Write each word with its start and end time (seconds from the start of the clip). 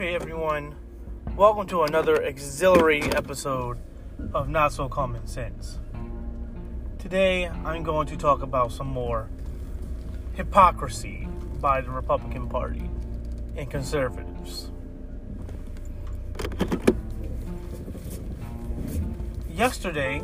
Okay, 0.00 0.14
everyone, 0.14 0.74
welcome 1.36 1.66
to 1.66 1.82
another 1.82 2.22
exhilarating 2.22 3.14
episode 3.14 3.76
of 4.32 4.48
Not 4.48 4.72
So 4.72 4.88
Common 4.88 5.26
Sense. 5.26 5.78
Today, 6.98 7.46
I'm 7.48 7.82
going 7.82 8.06
to 8.06 8.16
talk 8.16 8.40
about 8.40 8.72
some 8.72 8.86
more 8.86 9.28
hypocrisy 10.36 11.28
by 11.60 11.82
the 11.82 11.90
Republican 11.90 12.48
Party 12.48 12.88
and 13.58 13.70
conservatives. 13.70 14.70
Yesterday, 19.50 20.22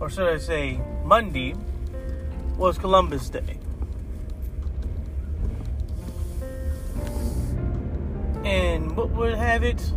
or 0.00 0.08
should 0.08 0.26
I 0.26 0.38
say 0.38 0.80
Monday, 1.04 1.54
was 2.56 2.78
Columbus 2.78 3.28
Day. 3.28 3.57
And 8.48 8.96
what 8.96 9.10
would 9.10 9.34
have 9.34 9.62
it? 9.62 9.92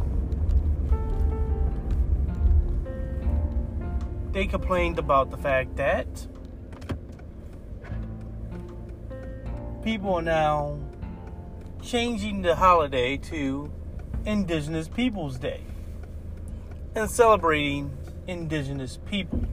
They 4.33 4.45
complained 4.45 4.99
about 4.99 5.31
the 5.31 5.37
fact 5.37 5.77
that 5.77 6.27
people 9.81 10.15
are 10.15 10.21
now 10.21 10.77
changing 11.81 12.41
the 12.41 12.53
holiday 12.57 13.15
to 13.15 13.71
Indigenous 14.25 14.89
Peoples 14.89 15.37
Day 15.37 15.61
and 16.93 17.09
celebrating 17.09 17.97
Indigenous 18.27 18.99
people. 19.05 19.45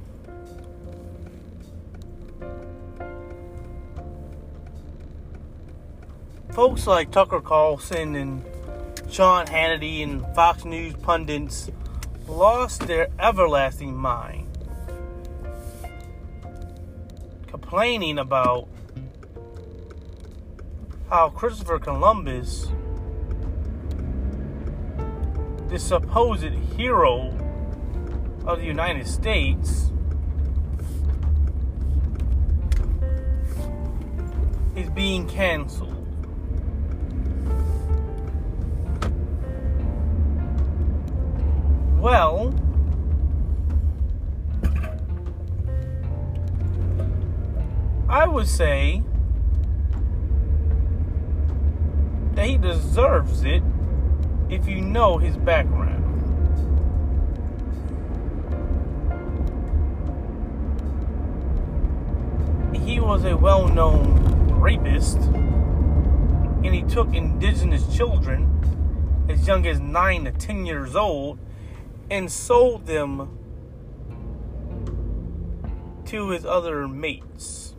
Folks 6.51 6.89
like 6.89 7.13
Tucker 7.13 7.41
Carlson 7.41 8.17
and 8.17 8.45
Sean 9.11 9.47
Hannity 9.47 10.03
and 10.03 10.25
Fox 10.35 10.65
News 10.65 10.95
pundits 10.95 11.71
lost 12.29 12.87
their 12.87 13.09
everlasting 13.19 13.97
mind, 13.97 14.47
complaining 17.47 18.19
about 18.19 18.69
how 21.09 21.31
Christopher 21.31 21.79
Columbus, 21.79 22.69
the 25.69 25.79
supposed 25.79 26.53
hero 26.77 27.35
of 28.45 28.61
the 28.61 28.67
United 28.67 29.09
States, 29.09 29.91
is 34.77 34.91
being 34.91 35.27
canceled. 35.27 35.98
Well, 42.11 42.55
I 48.09 48.27
would 48.27 48.49
say 48.49 49.03
that 52.33 52.47
he 52.47 52.57
deserves 52.57 53.45
it 53.45 53.63
if 54.49 54.67
you 54.67 54.81
know 54.81 55.19
his 55.19 55.37
background. 55.37 56.07
He 62.75 63.01
was 63.01 63.27
a 63.27 63.37
well 63.37 63.69
known 63.69 64.59
rapist, 64.59 65.19
and 65.19 66.75
he 66.75 66.85
took 66.85 67.13
indigenous 67.13 67.95
children 67.95 69.27
as 69.29 69.47
young 69.47 69.67
as 69.67 69.79
9 69.79 70.25
to 70.25 70.33
10 70.33 70.65
years 70.65 70.97
old 70.97 71.39
and 72.11 72.31
sold 72.31 72.87
them 72.87 73.39
to 76.07 76.31
his 76.31 76.45
other 76.45 76.89
mates. 76.89 77.75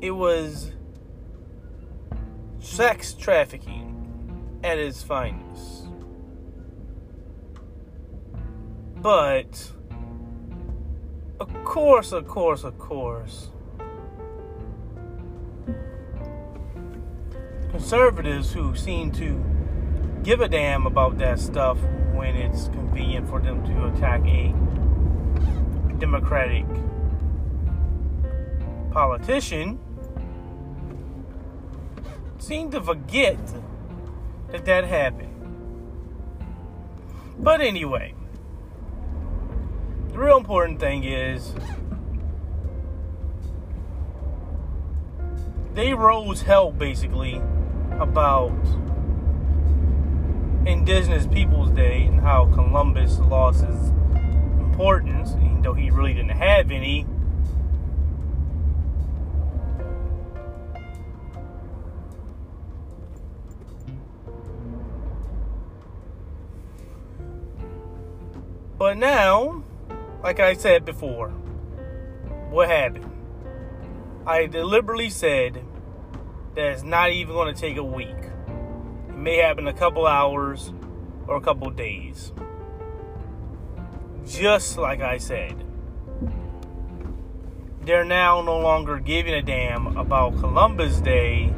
It 0.00 0.12
was 0.12 0.72
sex 2.60 3.12
trafficking 3.12 4.58
at 4.64 4.78
its 4.78 5.02
finest. 5.02 5.88
But, 8.96 9.72
of 11.38 11.52
course, 11.64 12.12
of 12.12 12.26
course, 12.26 12.64
of 12.64 12.78
course, 12.78 13.49
conservatives 17.70 18.52
who 18.52 18.74
seem 18.74 19.12
to 19.12 19.42
give 20.22 20.40
a 20.40 20.48
damn 20.48 20.86
about 20.86 21.18
that 21.18 21.38
stuff 21.38 21.78
when 22.12 22.36
it's 22.36 22.68
convenient 22.68 23.28
for 23.28 23.40
them 23.40 23.64
to 23.64 23.86
attack 23.86 24.20
a 24.26 24.54
Democratic 25.98 26.66
politician 28.90 29.78
seem 32.38 32.70
to 32.70 32.80
forget 32.80 33.38
that 34.50 34.64
that 34.64 34.84
happened. 34.84 35.28
But 37.38 37.60
anyway, 37.60 38.14
the 40.08 40.18
real 40.18 40.36
important 40.36 40.80
thing 40.80 41.04
is 41.04 41.54
they 45.74 45.94
rose 45.94 46.42
hell 46.42 46.72
basically 46.72 47.40
about 48.00 48.56
Indigenous 50.66 51.26
Peoples 51.26 51.70
Day 51.70 52.04
and 52.04 52.18
how 52.18 52.46
Columbus 52.46 53.18
lost 53.18 53.64
his 53.64 53.90
importance, 54.58 55.32
even 55.36 55.60
though 55.62 55.74
he 55.74 55.90
really 55.90 56.14
didn't 56.14 56.30
have 56.30 56.70
any. 56.70 57.06
But 68.78 68.96
now, 68.96 69.62
like 70.22 70.40
I 70.40 70.54
said 70.54 70.86
before, 70.86 71.28
what 72.48 72.70
happened? 72.70 73.12
I 74.26 74.46
deliberately 74.46 75.10
said 75.10 75.62
that 76.54 76.72
it's 76.72 76.82
not 76.82 77.10
even 77.10 77.34
going 77.34 77.54
to 77.54 77.60
take 77.60 77.76
a 77.76 77.84
week. 77.84 78.08
It 79.08 79.16
may 79.16 79.36
happen 79.36 79.68
a 79.68 79.72
couple 79.72 80.06
hours 80.06 80.72
or 81.26 81.36
a 81.36 81.40
couple 81.40 81.70
days. 81.70 82.32
Just 84.26 84.76
like 84.76 85.00
I 85.00 85.18
said, 85.18 85.64
they're 87.84 88.04
now 88.04 88.42
no 88.42 88.58
longer 88.58 88.98
giving 88.98 89.34
a 89.34 89.42
damn 89.42 89.96
about 89.96 90.38
Columbus 90.38 91.00
Day. 91.00 91.52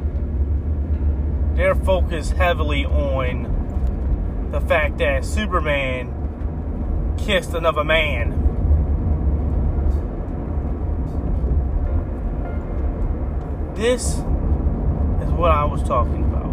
They're 1.55 1.75
focused 1.75 2.33
heavily 2.33 2.85
on 2.85 4.49
the 4.51 4.61
fact 4.61 4.99
that 4.99 5.25
Superman 5.25 7.15
kissed 7.17 7.53
another 7.53 7.83
man. 7.83 8.39
This 13.75 14.21
what 15.37 15.51
I 15.51 15.65
was 15.65 15.83
talking 15.83 16.23
about. 16.23 16.51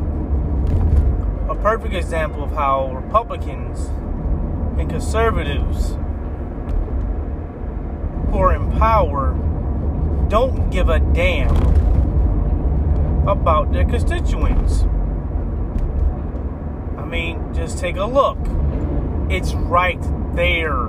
A 1.51 1.61
perfect 1.61 1.95
example 1.95 2.45
of 2.45 2.53
how 2.53 2.95
Republicans 2.95 3.87
and 4.79 4.89
conservatives 4.89 5.97
who 8.31 8.39
are 8.39 8.55
in 8.55 8.71
power 8.79 9.35
don't 10.29 10.71
give 10.71 10.89
a 10.89 11.01
damn 11.01 11.55
about 13.29 13.73
their 13.73 13.85
constituents. 13.85 14.85
I 16.97 17.05
mean, 17.05 17.53
just 17.53 17.79
take 17.79 17.97
a 17.97 18.05
look. 18.05 18.39
It's 19.29 19.55
right 19.55 20.01
there. 20.35 20.89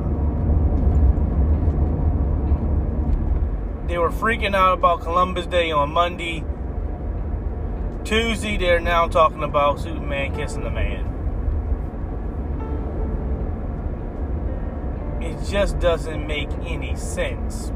They 3.88 3.98
were 3.98 4.12
freaking 4.12 4.56
out 4.56 4.74
about 4.74 5.02
Columbus 5.02 5.48
Day 5.48 5.72
on 5.72 5.92
Monday 5.92 6.46
Tuesday, 8.12 8.58
they're 8.58 8.82
now 8.82 9.08
talking 9.08 9.42
about 9.42 9.80
Superman 9.80 10.36
kissing 10.36 10.66
the 10.66 10.70
man. 10.70 11.08
It 15.22 15.50
just 15.50 15.80
doesn't 15.80 16.28
make 16.28 16.50
any 16.66 16.94
sense. 16.98 17.72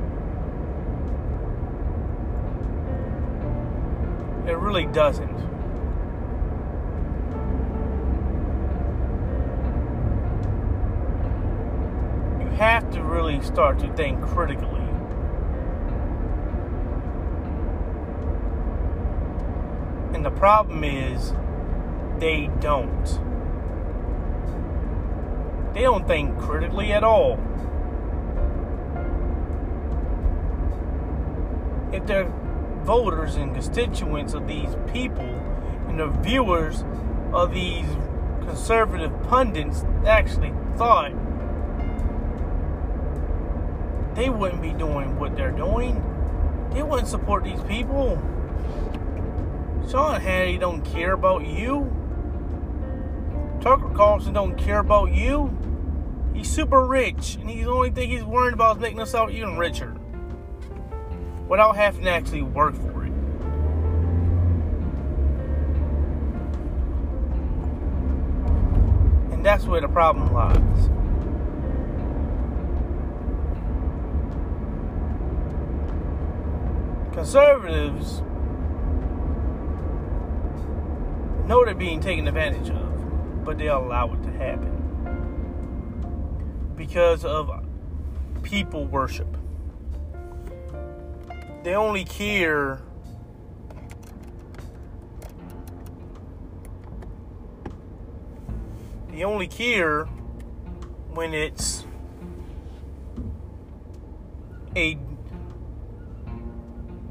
It 4.46 4.58
really 4.58 4.88
doesn't. 4.88 5.40
You 12.42 12.48
have 12.58 12.92
to 12.92 13.02
really 13.02 13.42
start 13.42 13.80
to 13.80 13.94
think 13.94 14.22
critically 14.22 14.85
The 20.26 20.32
problem 20.32 20.84
is, 20.84 21.34
they 22.18 22.50
don't. 22.60 23.06
They 25.76 25.82
don't 25.82 26.08
think 26.08 26.36
critically 26.40 26.92
at 26.94 27.04
all. 27.04 27.34
If 31.94 32.08
they're 32.08 32.28
voters 32.82 33.36
and 33.36 33.54
constituents 33.54 34.34
of 34.34 34.48
these 34.48 34.76
people 34.92 35.30
and 35.90 36.00
the 36.00 36.08
viewers 36.08 36.84
of 37.32 37.54
these 37.54 37.86
conservative 38.48 39.12
pundits 39.26 39.86
actually 40.08 40.56
thought 40.76 41.12
they 44.16 44.30
wouldn't 44.30 44.64
be 44.64 44.74
doing 44.74 45.20
what 45.20 45.36
they're 45.36 45.52
doing. 45.52 46.02
They 46.74 46.82
wouldn't 46.82 47.10
support 47.10 47.44
these 47.44 47.62
people. 47.66 48.20
Sean 49.90 50.20
Hannity 50.20 50.60
don't 50.60 50.82
care 50.84 51.14
about 51.14 51.46
you. 51.46 51.92
Tucker 53.62 53.90
Carlson 53.96 54.34
don't 54.34 54.56
care 54.56 54.80
about 54.80 55.12
you. 55.14 55.56
He's 56.34 56.50
super 56.50 56.86
rich, 56.86 57.36
and 57.36 57.50
he's 57.50 57.66
the 57.66 57.72
only 57.72 57.92
thing 57.92 58.10
he's 58.10 58.24
worried 58.24 58.54
about 58.54 58.78
is 58.78 58.82
making 58.82 59.00
out 59.00 59.32
even 59.32 59.58
richer. 59.58 59.96
Without 61.48 61.76
having 61.76 62.04
to 62.04 62.10
actually 62.10 62.42
work 62.42 62.76
for 62.76 63.06
it. 63.06 63.12
And 69.32 69.46
that's 69.46 69.66
where 69.66 69.82
the 69.82 69.88
problem 69.88 70.34
lies. 70.34 70.90
Conservatives 77.14 78.24
know 81.48 81.64
they're 81.64 81.76
being 81.76 82.00
taken 82.00 82.28
advantage 82.28 82.70
of, 82.70 83.46
but 83.46 83.58
they 83.58 83.68
allow 83.68 84.12
it 84.14 84.24
to 84.24 84.32
happen 84.32 84.72
because 86.76 87.24
of 87.24 87.52
people 88.42 88.86
worship. 88.86 89.38
They 91.64 91.76
only 91.76 92.06
care 92.06 92.82
they 99.10 99.24
only 99.24 99.48
care 99.48 100.06
when 101.14 101.34
it's 101.34 101.86
a 104.76 104.98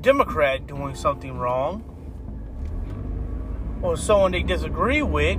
Democrat 0.03 0.67
doing 0.67 0.95
something 0.95 1.39
wrong 1.39 1.94
or 3.85 3.99
someone 3.99 4.33
they 4.33 4.43
disagree 4.43 5.03
with, 5.03 5.37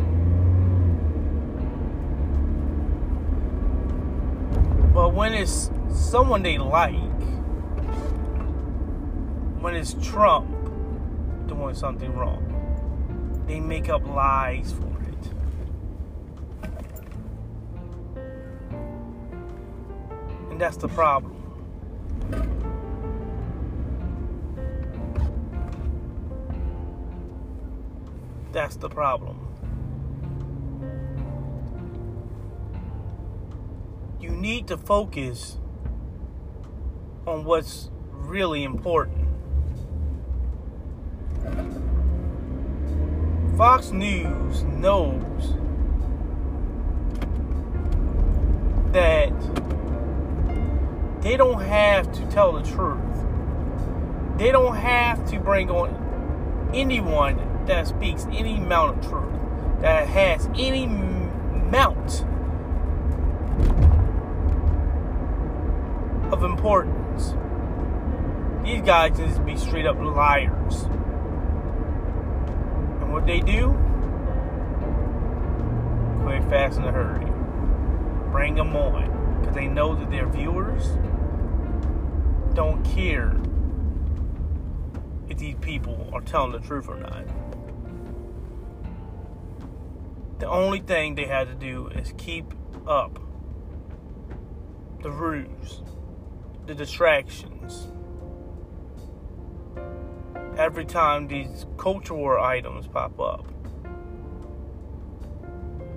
but 4.94 5.15
when 5.15 5.33
it's 5.33 5.71
someone 5.92 6.44
they 6.44 6.59
like, 6.59 6.94
when 9.59 9.75
it's 9.75 9.95
Trump 10.00 10.47
doing 11.47 11.74
something 11.74 12.13
wrong, 12.15 12.44
they 13.47 13.59
make 13.59 13.89
up 13.89 14.06
lies 14.06 14.74
for 14.74 14.95
it. 15.09 15.31
And 20.51 20.62
that's 20.62 20.77
the 20.77 20.88
problem. 20.88 21.34
That's 28.56 28.78
the 28.78 28.88
problem. 28.88 29.38
You 34.22 34.30
need 34.30 34.69
to 34.69 34.78
focus 34.78 35.57
on 37.28 37.44
what's 37.44 37.90
really 38.12 38.63
important. 38.63 39.28
Fox 43.57 43.92
News 43.92 44.63
knows 44.63 45.56
that 48.94 49.34
they 51.22 51.36
don't 51.36 51.62
have 51.62 52.10
to 52.13 52.25
tell 52.28 52.54
the 52.54 52.63
truth. 52.63 53.02
They 54.38 54.54
don't 54.54 54.78
have 54.78 55.30
to 55.31 55.42
bring 55.42 55.69
on 55.69 56.72
anyone 56.74 57.55
that 57.67 57.88
speaks 57.88 58.25
any 58.31 58.57
amount 58.57 58.97
of 58.97 59.09
truth, 59.09 59.81
that 59.81 60.07
has 60.07 60.47
any 60.57 60.85
amount 60.85 62.25
of 66.31 66.44
importance. 66.44 67.35
These 68.63 68.81
guys 68.81 69.17
just 69.17 69.45
be 69.45 69.56
straight 69.56 69.85
up 69.85 69.97
liars. 70.00 70.83
And 73.01 73.13
what 73.13 73.25
they 73.25 73.39
do? 73.39 73.73
Quick, 76.23 76.44
fast, 76.50 76.79
in 76.79 76.85
a 76.85 76.91
hurry. 76.91 77.25
Bring 78.31 78.56
them 78.56 78.75
on. 78.75 79.39
Because 79.39 79.56
they 79.56 79.68
know 79.68 79.94
that 79.94 80.09
their 80.09 80.27
viewers 80.27 80.97
don't 82.56 82.83
care 82.83 83.38
if 85.29 85.38
these 85.38 85.56
people 85.61 86.09
are 86.13 86.21
telling 86.21 86.51
the 86.51 86.59
truth 86.59 86.88
or 86.88 86.97
not. 86.97 87.25
The 90.37 90.49
only 90.49 90.79
thing 90.79 91.15
they 91.15 91.25
had 91.25 91.47
to 91.47 91.55
do 91.55 91.87
is 91.87 92.13
keep 92.17 92.53
up 92.85 93.19
the 95.01 95.09
ruse, 95.09 95.81
the 96.65 96.75
distractions. 96.75 97.87
Every 100.57 100.85
time 100.85 101.27
these 101.27 101.65
culture 101.77 102.13
war 102.13 102.39
items 102.39 102.87
pop 102.87 103.19
up, 103.19 103.45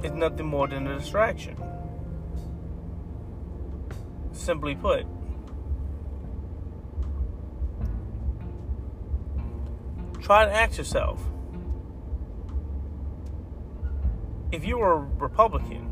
it's 0.05 0.15
nothing 0.15 0.47
more 0.47 0.69
than 0.69 0.87
a 0.87 0.99
distraction. 0.99 1.57
Simply 4.33 4.77
put, 4.77 5.05
try 10.21 10.45
to 10.45 10.53
ask 10.53 10.79
yourself 10.79 11.21
if 14.51 14.65
you 14.65 14.79
were 14.79 14.93
a 14.93 14.97
Republican, 14.97 15.91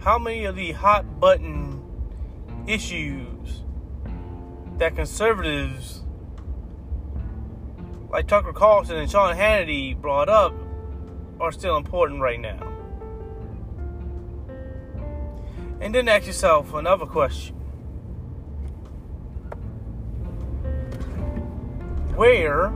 how 0.00 0.18
many 0.18 0.44
of 0.44 0.56
the 0.56 0.72
hot 0.72 1.20
button 1.20 1.82
issues 2.66 3.62
that 4.78 4.96
conservatives 4.96 6.02
like 8.10 8.26
Tucker 8.26 8.52
Carlson 8.52 8.96
and 8.96 9.10
Sean 9.10 9.34
Hannity 9.36 9.98
brought 9.98 10.28
up 10.28 10.54
are 11.40 11.52
still 11.52 11.76
important 11.76 12.20
right 12.20 12.40
now? 12.40 12.70
And 15.80 15.94
then 15.94 16.08
ask 16.08 16.26
yourself 16.26 16.74
another 16.74 17.06
question. 17.06 17.54
Where 22.16 22.72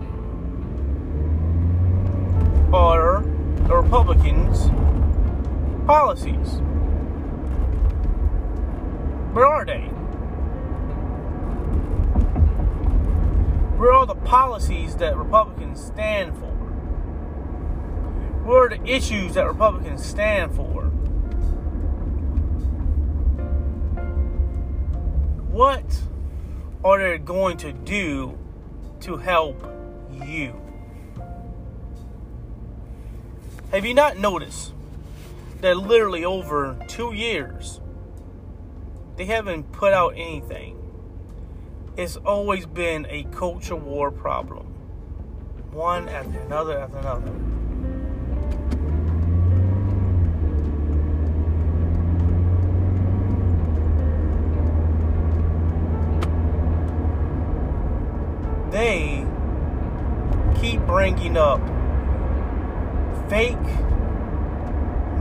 are 2.72 3.22
the 3.66 3.74
Republicans' 3.74 4.68
policies? 5.86 6.60
Where 9.32 9.46
are 9.46 9.64
they? 9.64 9.88
Where 13.78 13.92
are 13.92 14.04
the 14.06 14.16
policies 14.16 14.96
that 14.96 15.16
Republicans 15.16 15.82
stand 15.82 16.36
for? 16.36 16.50
Where 18.44 18.66
are 18.66 18.68
the 18.68 18.84
issues 18.84 19.34
that 19.34 19.46
Republicans 19.46 20.04
stand 20.04 20.54
for? 20.54 20.84
What 25.50 26.02
are 26.84 26.98
they 26.98 27.18
going 27.18 27.56
to 27.58 27.72
do 27.72 28.36
to 29.00 29.16
help 29.16 29.62
you? 30.24 30.67
Have 33.70 33.84
you 33.84 33.92
not 33.92 34.16
noticed 34.16 34.72
that 35.60 35.76
literally 35.76 36.24
over 36.24 36.74
two 36.88 37.12
years 37.12 37.82
they 39.16 39.26
haven't 39.26 39.72
put 39.72 39.92
out 39.92 40.14
anything? 40.16 40.74
It's 41.94 42.16
always 42.16 42.64
been 42.64 43.06
a 43.10 43.24
culture 43.24 43.76
war 43.76 44.10
problem, 44.10 44.68
one 45.70 46.08
after 46.08 46.38
another 46.40 46.78
after 46.78 46.96
another. 46.96 47.30
They 58.70 59.26
keep 60.58 60.80
bringing 60.86 61.36
up 61.36 61.60
fake, 63.28 63.56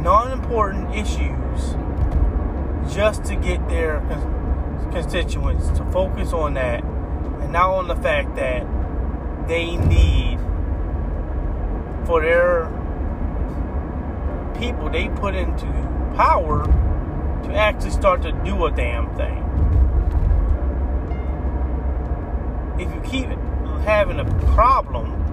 non 0.01 0.31
important 0.31 0.95
issues 0.95 1.75
just 2.93 3.25
to 3.25 3.35
get 3.35 3.67
their 3.67 3.99
constituents 4.91 5.67
to 5.77 5.83
focus 5.91 6.31
on 6.31 6.53
that 6.53 6.83
and 6.83 7.51
not 7.51 7.69
on 7.69 7.87
the 7.87 7.95
fact 7.95 8.35
that 8.35 8.65
they 9.47 9.75
need 9.75 10.39
for 12.05 12.21
their 12.21 12.65
people 14.57 14.89
they 14.89 15.09
put 15.09 15.35
into 15.35 15.65
power 16.15 16.63
to 17.43 17.53
actually 17.53 17.91
start 17.91 18.21
to 18.21 18.31
do 18.43 18.65
a 18.65 18.71
damn 18.71 19.13
thing. 19.15 19.43
If 22.79 22.93
you 22.93 23.01
keep 23.01 23.29
having 23.83 24.19
a 24.19 24.25
problem, 24.53 25.26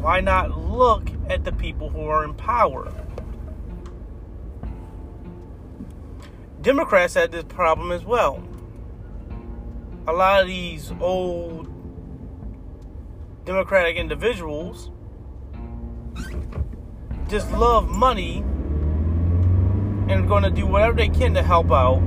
why 0.00 0.20
not 0.20 0.58
look 0.58 1.10
at 1.28 1.44
the 1.44 1.52
people 1.52 1.90
who 1.90 2.02
are 2.06 2.24
in 2.24 2.32
power? 2.34 2.92
Democrats 6.62 7.14
had 7.14 7.32
this 7.32 7.44
problem 7.44 7.92
as 7.92 8.04
well. 8.04 8.42
A 10.06 10.12
lot 10.12 10.40
of 10.40 10.46
these 10.46 10.92
old 11.00 11.68
Democratic 13.44 13.96
individuals 13.96 14.90
just 17.28 17.50
love 17.52 17.88
money 17.88 18.38
and 20.08 20.12
are 20.12 20.26
going 20.26 20.42
to 20.42 20.50
do 20.50 20.66
whatever 20.66 20.96
they 20.96 21.08
can 21.08 21.34
to 21.34 21.42
help 21.42 21.70
out 21.70 22.00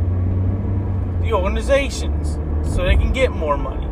the 1.21 1.31
organizations 1.31 2.39
so 2.75 2.83
they 2.83 2.95
can 2.95 3.13
get 3.13 3.31
more 3.31 3.57
money. 3.57 3.82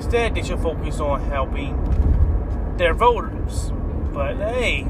Instead, 0.00 0.34
they 0.34 0.42
should 0.42 0.58
focus 0.60 0.98
on 0.98 1.20
helping 1.28 1.76
their 2.78 2.94
voters. 2.94 3.70
But 4.14 4.38
hey, 4.38 4.86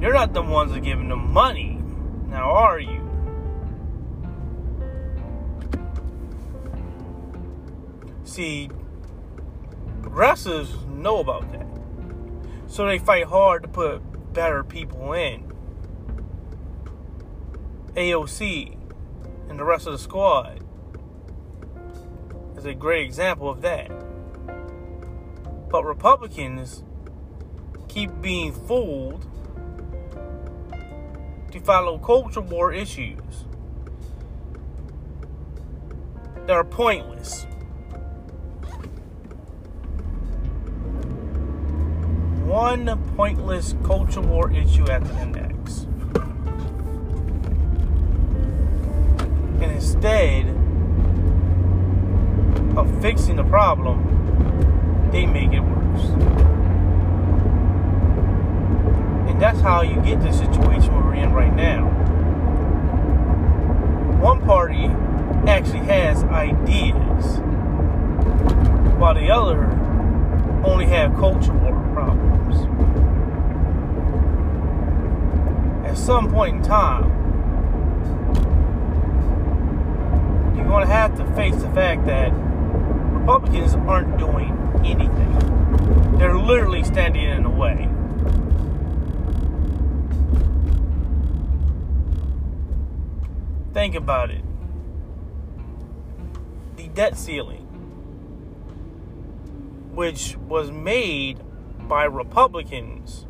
you're 0.00 0.12
not 0.12 0.32
the 0.32 0.42
ones 0.42 0.72
that 0.72 0.78
are 0.78 0.80
giving 0.80 1.08
them 1.08 1.32
money. 1.32 1.80
Now, 2.26 2.50
are 2.50 2.80
you? 2.80 3.08
See, 8.24 8.68
progressives 10.02 10.74
know 10.86 11.20
about 11.20 11.52
that. 11.52 11.68
So 12.66 12.86
they 12.86 12.98
fight 12.98 13.26
hard 13.26 13.62
to 13.62 13.68
put 13.68 14.32
better 14.32 14.64
people 14.64 15.12
in. 15.12 15.52
AOC 17.94 18.76
and 19.48 19.56
the 19.56 19.64
rest 19.64 19.86
of 19.86 19.92
the 19.92 19.98
squad 20.00 20.59
is 22.60 22.66
a 22.66 22.74
great 22.74 23.06
example 23.06 23.48
of 23.48 23.62
that. 23.62 23.90
But 25.70 25.82
Republicans 25.86 26.84
keep 27.88 28.10
being 28.20 28.52
fooled 28.52 29.26
to 31.52 31.60
follow 31.60 31.96
culture 31.96 32.42
war 32.42 32.70
issues 32.70 33.46
that 36.46 36.50
are 36.50 36.64
pointless. 36.64 37.46
one 42.44 43.00
pointless 43.14 43.76
culture 43.84 44.20
war 44.20 44.50
issue 44.50 44.84
at 44.90 45.04
the 45.04 45.22
index. 45.22 45.86
And 49.62 49.70
instead 49.70 50.59
of 52.76 53.02
fixing 53.02 53.36
the 53.36 53.44
problem, 53.44 55.08
they 55.12 55.26
make 55.26 55.52
it 55.52 55.60
worse. 55.60 56.04
And 59.28 59.40
that's 59.40 59.60
how 59.60 59.82
you 59.82 60.00
get 60.02 60.20
the 60.22 60.32
situation 60.32 60.94
we're 60.94 61.14
in 61.14 61.32
right 61.32 61.54
now. 61.54 61.88
One 64.20 64.40
party 64.42 64.86
actually 65.48 65.86
has 65.86 66.22
ideas, 66.24 67.40
while 68.98 69.14
the 69.14 69.30
other 69.30 69.64
only 70.64 70.84
have 70.86 71.14
culture 71.14 71.54
war 71.54 71.72
problems. 71.94 72.66
At 75.86 75.96
some 75.96 76.30
point 76.30 76.56
in 76.58 76.62
time, 76.62 77.04
you're 80.54 80.66
going 80.66 80.86
to 80.86 80.92
have 80.92 81.16
to 81.16 81.24
face 81.34 81.56
the 81.56 81.70
fact 81.70 82.04
that 82.06 82.30
Republicans 83.20 83.74
aren't 83.74 84.16
doing 84.16 84.50
anything. 84.82 86.16
They're 86.16 86.38
literally 86.38 86.82
standing 86.82 87.22
in 87.22 87.42
the 87.42 87.50
way. 87.50 87.86
Think 93.74 93.94
about 93.94 94.30
it. 94.30 94.42
The 96.76 96.88
debt 96.88 97.18
ceiling, 97.18 97.66
which 99.92 100.38
was 100.48 100.70
made 100.70 101.40
by 101.86 102.04
Republicans 102.04 103.26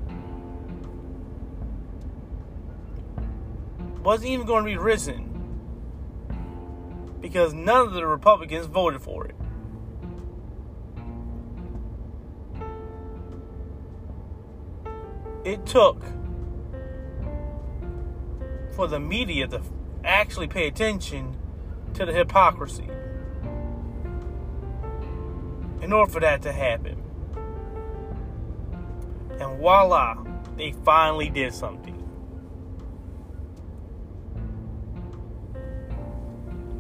wasn't 4.04 4.30
even 4.30 4.46
going 4.46 4.64
to 4.64 4.70
be 4.70 4.76
risen 4.78 5.26
because 7.20 7.52
none 7.52 7.88
of 7.88 7.92
the 7.92 8.06
Republicans 8.06 8.66
voted 8.66 9.02
for 9.02 9.26
it. 9.26 9.34
It 15.44 15.64
took 15.64 16.02
for 18.72 18.86
the 18.86 19.00
media 19.00 19.46
to 19.48 19.62
actually 20.04 20.48
pay 20.48 20.66
attention 20.66 21.36
to 21.94 22.04
the 22.04 22.12
hypocrisy 22.12 22.88
in 25.82 25.92
order 25.92 26.12
for 26.12 26.20
that 26.20 26.42
to 26.42 26.52
happen. 26.52 27.02
And 29.40 29.58
voila, 29.58 30.22
they 30.56 30.72
finally 30.84 31.30
did 31.30 31.54
something. 31.54 31.96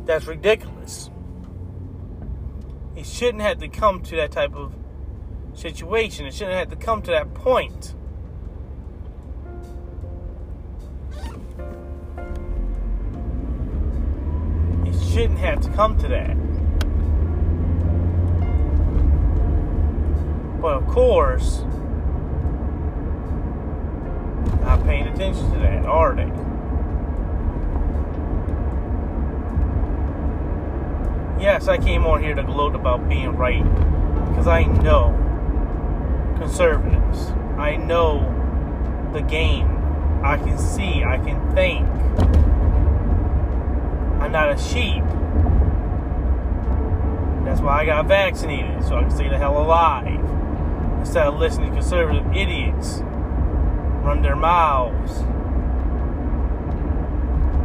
That's 0.04 0.26
ridiculous. 0.26 1.10
It 2.96 3.06
shouldn't 3.06 3.42
have 3.42 3.58
to 3.58 3.68
come 3.68 4.02
to 4.02 4.16
that 4.16 4.32
type 4.32 4.54
of 4.54 4.74
situation. 5.54 6.26
It 6.26 6.34
shouldn't 6.34 6.56
have 6.56 6.68
to 6.70 6.76
come 6.76 7.00
to 7.02 7.10
that 7.12 7.32
point. 7.32 7.94
Shouldn't 15.10 15.40
have 15.40 15.60
to 15.60 15.68
come 15.70 15.98
to 15.98 16.06
that. 16.08 16.36
But 20.60 20.76
of 20.76 20.86
course, 20.86 21.62
not 24.60 24.84
paying 24.84 25.08
attention 25.08 25.50
to 25.52 25.58
that, 25.58 25.84
are 25.86 26.14
they? 26.14 26.30
Yes, 31.42 31.66
I 31.66 31.78
came 31.78 32.04
on 32.04 32.22
here 32.22 32.34
to 32.34 32.42
gloat 32.44 32.76
about 32.76 33.08
being 33.08 33.36
right 33.36 33.64
because 34.28 34.46
I 34.46 34.62
know 34.64 35.16
conservatives. 36.38 37.30
I 37.58 37.76
know 37.76 38.20
the 39.12 39.22
game. 39.22 39.66
I 40.22 40.36
can 40.36 40.56
see, 40.58 41.02
I 41.02 41.16
can 41.16 41.54
think. 41.54 41.88
Not 44.30 44.52
a 44.52 44.56
sheep. 44.56 45.02
That's 47.44 47.60
why 47.60 47.80
I 47.80 47.84
got 47.84 48.06
vaccinated, 48.06 48.84
so 48.84 48.96
I 48.96 49.02
can 49.02 49.10
stay 49.10 49.28
the 49.28 49.36
hell 49.36 49.60
alive. 49.60 50.20
Instead 51.00 51.26
of 51.26 51.34
listening 51.38 51.70
to 51.70 51.80
conservative 51.80 52.24
idiots 52.28 53.00
run 54.04 54.22
their 54.22 54.36
mouths 54.36 55.18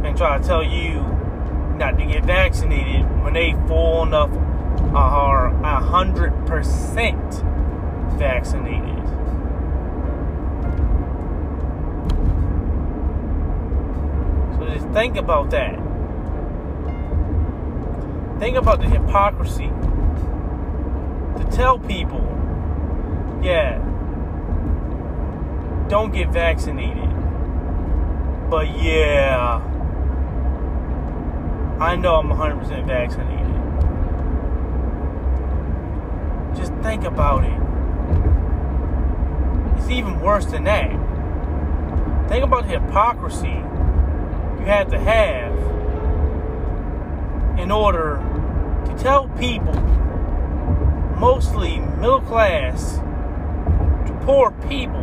and 0.04 0.16
try 0.16 0.38
to 0.38 0.44
tell 0.44 0.64
you 0.64 1.02
not 1.78 1.96
to 1.98 2.04
get 2.04 2.24
vaccinated 2.24 3.04
when 3.22 3.34
they 3.34 3.52
full 3.68 4.02
enough 4.02 4.30
are 4.92 5.48
a 5.62 5.80
hundred 5.80 6.32
percent 6.46 7.44
vaccinated. 8.18 9.06
So 14.58 14.66
just 14.74 14.88
think 14.92 15.16
about 15.16 15.50
that. 15.50 15.85
Think 18.38 18.56
about 18.56 18.80
the 18.80 18.88
hypocrisy 18.88 19.68
to 21.38 21.48
tell 21.52 21.78
people, 21.78 22.20
yeah, 23.42 23.78
don't 25.88 26.12
get 26.12 26.30
vaccinated. 26.30 27.08
But 28.50 28.78
yeah, 28.78 29.62
I 31.80 31.96
know 31.96 32.16
I'm 32.16 32.28
100% 32.28 32.86
vaccinated. 32.86 33.46
Just 36.56 36.72
think 36.82 37.04
about 37.04 37.44
it. 37.44 37.60
It's 39.78 39.90
even 39.90 40.20
worse 40.20 40.46
than 40.46 40.64
that. 40.64 40.90
Think 42.28 42.44
about 42.44 42.66
the 42.66 42.78
hypocrisy 42.78 43.48
you 43.48 44.64
had 44.64 44.90
to 44.90 44.98
have 44.98 45.54
in 47.58 47.70
order 47.70 48.16
to 48.86 48.98
tell 48.98 49.28
people, 49.38 49.74
mostly 51.18 51.78
middle 51.78 52.20
class 52.20 52.96
to 54.06 54.20
poor 54.24 54.50
people, 54.68 55.02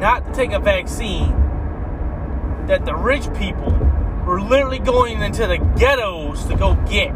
not 0.00 0.26
to 0.26 0.32
take 0.32 0.52
a 0.52 0.58
vaccine 0.58 1.30
that 2.66 2.84
the 2.84 2.94
rich 2.94 3.32
people 3.34 3.72
were 4.26 4.40
literally 4.40 4.78
going 4.78 5.22
into 5.22 5.46
the 5.46 5.58
ghettos 5.78 6.44
to 6.44 6.56
go 6.56 6.74
get. 6.88 7.14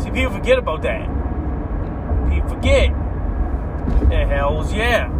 See, 0.00 0.10
people 0.10 0.32
forget 0.32 0.58
about 0.58 0.82
that. 0.82 1.06
People 2.30 2.48
forget. 2.48 2.92
The 4.08 4.26
hell's 4.26 4.72
yeah. 4.72 5.17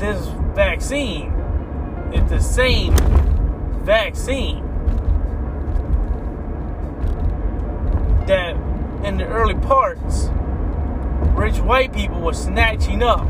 This 0.00 0.28
vaccine 0.54 1.30
is 2.14 2.30
the 2.30 2.40
same 2.40 2.96
vaccine 3.84 4.64
that 8.26 8.56
in 9.04 9.18
the 9.18 9.26
early 9.26 9.56
parts, 9.56 10.30
rich 11.36 11.58
white 11.58 11.92
people 11.92 12.18
were 12.22 12.32
snatching 12.32 13.02
up 13.02 13.28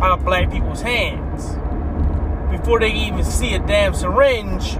out 0.00 0.20
of 0.20 0.24
black 0.24 0.50
people's 0.50 0.80
hands. 0.80 1.50
Before 2.50 2.80
they 2.80 2.90
even 2.90 3.22
see 3.22 3.52
a 3.52 3.58
damn 3.58 3.92
syringe, 3.92 4.72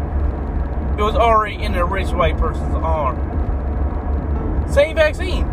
it 0.98 1.02
was 1.02 1.16
already 1.16 1.62
in 1.62 1.74
a 1.74 1.84
rich 1.84 2.12
white 2.12 2.38
person's 2.38 2.74
arm. 2.76 3.18
Same 4.72 4.96
vaccine. 4.96 5.46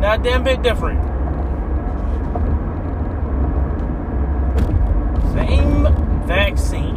Not 0.00 0.20
a 0.20 0.22
damn 0.22 0.44
bit 0.44 0.62
different. 0.62 1.09
Same 5.32 5.84
vaccine. 6.26 6.96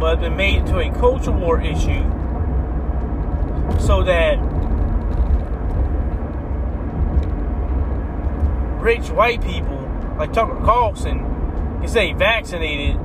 But 0.00 0.20
been 0.20 0.36
made 0.36 0.56
into 0.58 0.78
a 0.78 0.90
culture 0.98 1.30
war 1.30 1.60
issue 1.60 2.02
so 3.78 4.02
that 4.04 4.36
rich 8.82 9.10
white 9.10 9.40
people 9.42 9.78
like 10.18 10.32
Tucker 10.32 10.56
Carlson 10.64 11.78
you 11.82 11.88
say 11.88 12.12
vaccinated 12.12 12.96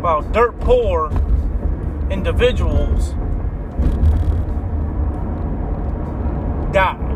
while 0.00 0.22
dirt 0.22 0.58
poor 0.60 1.10
individuals 2.10 3.14
die. 6.72 7.08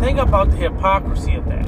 Think 0.00 0.18
about 0.18 0.50
the 0.50 0.56
hypocrisy 0.56 1.34
of 1.34 1.44
that. 1.46 1.66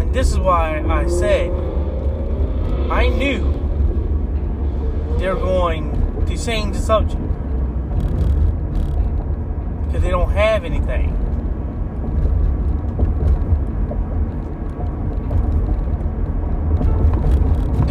And 0.00 0.14
this 0.14 0.30
is 0.30 0.38
why 0.38 0.80
I 0.88 1.06
said 1.08 1.50
I 2.90 3.08
knew 3.08 3.52
they're 5.18 5.34
going 5.34 6.24
to 6.26 6.36
change 6.38 6.74
the 6.74 6.82
subject 6.82 7.20
because 9.86 10.02
they 10.02 10.10
don't 10.10 10.30
have 10.30 10.64
anything. 10.64 11.27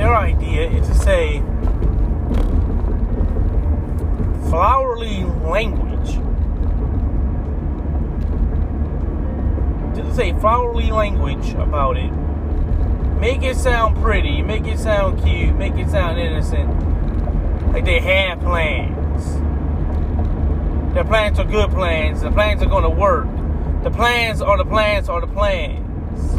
Their 0.08 0.15
idea 0.15 0.70
is 0.70 0.88
to 0.88 0.96
say 0.96 1.39
flowery 4.50 5.26
language. 5.43 6.13
To 9.98 10.15
say 10.15 10.32
flowery 10.39 10.91
language 10.91 11.50
about 11.56 11.98
it. 11.98 12.10
Make 13.20 13.43
it 13.43 13.58
sound 13.58 14.02
pretty, 14.02 14.41
make 14.41 14.65
it 14.65 14.80
sound 14.80 15.22
cute, 15.22 15.54
make 15.58 15.74
it 15.74 15.89
sound 15.89 16.17
innocent 16.17 16.70
like 17.74 17.84
they 17.84 18.00
have 18.00 18.39
plans. 18.39 19.34
Their 20.93 21.04
plans 21.04 21.38
are 21.38 21.43
good 21.43 21.70
plans. 21.72 22.22
The 22.22 22.32
plans 22.32 22.63
are 22.63 22.82
to 22.82 22.89
work. 22.89 23.28
The 23.84 23.91
plans 23.91 24.41
are 24.41 24.58
the 24.58 24.63
plans 24.63 25.10
are 25.10 25.20
the 25.20 25.28
plans. 25.28 26.34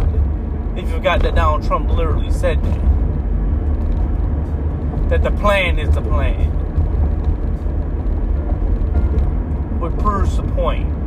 If 0.75 0.89
you 0.89 0.95
forgot 0.95 1.21
that 1.21 1.35
Donald 1.35 1.65
Trump 1.65 1.91
literally 1.91 2.31
said 2.31 2.65
that. 2.65 2.88
That 5.09 5.23
the 5.23 5.31
plan 5.31 5.79
is 5.79 5.95
the 5.95 6.03
plan. 6.03 6.51
What 9.81 9.99
proves 9.99 10.37
the 10.37 10.43
point. 10.43 10.98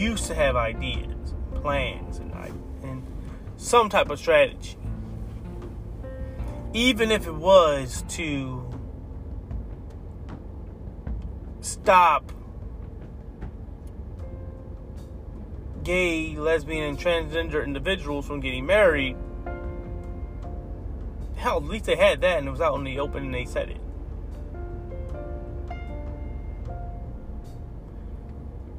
Used 0.00 0.26
to 0.26 0.34
have 0.34 0.56
ideas, 0.56 1.34
plans, 1.56 2.18
and, 2.18 2.32
and 2.82 3.06
some 3.56 3.90
type 3.90 4.10
of 4.10 4.18
strategy. 4.18 4.76
Even 6.72 7.10
if 7.10 7.26
it 7.26 7.34
was 7.34 8.02
to 8.08 8.64
stop 11.60 12.32
gay, 15.84 16.36
lesbian, 16.36 16.84
and 16.84 16.98
transgender 16.98 17.64
individuals 17.64 18.26
from 18.26 18.40
getting 18.40 18.64
married. 18.64 19.16
Hell, 21.36 21.56
at 21.56 21.64
least 21.64 21.86
they 21.86 21.96
had 21.96 22.20
that 22.20 22.38
and 22.38 22.48
it 22.48 22.50
was 22.50 22.60
out 22.60 22.76
in 22.76 22.84
the 22.84 22.98
open 22.98 23.24
and 23.24 23.34
they 23.34 23.44
said 23.44 23.70
it. 23.70 23.80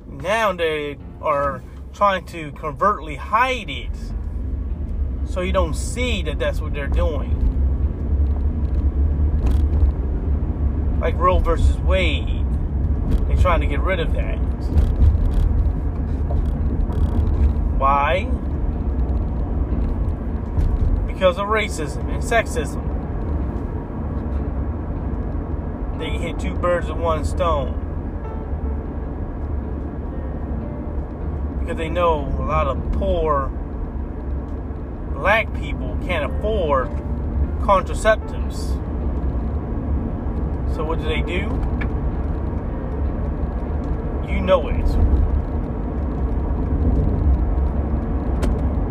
Now 0.07 0.53
they 0.53 0.97
are 1.21 1.61
trying 1.93 2.25
to 2.25 2.51
covertly 2.53 3.15
hide 3.15 3.69
it 3.69 3.95
so 5.25 5.41
you 5.41 5.51
don't 5.51 5.75
see 5.75 6.21
that 6.23 6.39
that's 6.39 6.59
what 6.59 6.73
they're 6.73 6.87
doing. 6.87 7.37
Like 10.99 11.15
Roe 11.17 11.39
versus 11.39 11.77
Wade, 11.77 12.45
they're 13.27 13.37
trying 13.37 13.61
to 13.61 13.67
get 13.67 13.79
rid 13.79 13.99
of 13.99 14.13
that. 14.13 14.37
Why? 17.77 18.25
Because 21.07 21.37
of 21.37 21.47
racism 21.47 22.13
and 22.13 22.21
sexism. 22.21 22.89
They 25.97 26.09
hit 26.09 26.39
two 26.39 26.53
birds 26.55 26.87
with 26.87 26.97
one 26.97 27.25
stone. 27.25 27.80
Because 31.71 31.85
they 31.85 31.89
know 31.89 32.25
a 32.37 32.43
lot 32.43 32.67
of 32.67 32.91
poor 32.91 33.47
black 35.13 35.53
people 35.53 35.97
can't 36.05 36.29
afford 36.29 36.89
contraceptives. 37.61 38.57
So 40.75 40.83
what 40.83 40.99
do 40.99 41.05
they 41.05 41.21
do? 41.21 41.47
You 44.29 44.41
know 44.41 44.67
it. 44.67 44.85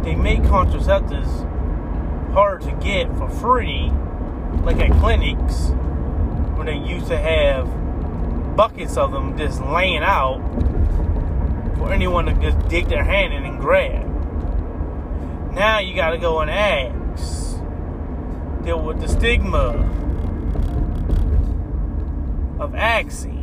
they 0.03 0.14
make 0.14 0.40
contraceptives 0.40 2.33
hard 2.33 2.62
to 2.62 2.73
get 2.83 3.14
for 3.19 3.29
free, 3.29 3.93
like 4.62 4.79
at 4.79 4.90
clinics, 5.01 5.69
when 6.57 6.64
they 6.64 6.79
used 6.79 7.09
to 7.09 7.19
have 7.19 7.66
buckets 8.57 8.97
of 8.97 9.12
them 9.12 9.37
just 9.37 9.61
laying 9.61 10.03
out 10.03 10.40
for 11.81 11.90
anyone 11.95 12.27
to 12.27 12.35
just 12.35 12.69
dig 12.69 12.87
their 12.88 13.03
hand 13.03 13.33
in 13.33 13.43
and 13.47 13.59
grab. 13.59 14.07
Now 15.55 15.79
you 15.79 15.95
got 15.95 16.11
to 16.11 16.19
go 16.19 16.40
and 16.40 16.51
ask, 16.51 17.57
deal 18.62 18.83
with 18.83 19.01
the 19.01 19.09
stigma 19.09 19.69
of 22.61 22.75
asking. 22.75 23.38